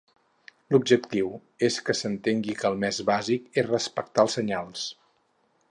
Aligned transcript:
L'objectiu 0.75 1.27
és 1.67 1.77
que 1.89 1.95
s'entengui 1.99 2.57
que 2.63 2.67
el 2.73 2.81
més 2.85 3.03
bàsic 3.11 3.61
és 3.63 3.69
respectar 3.69 4.27
els 4.29 4.39
senyals. 4.41 4.89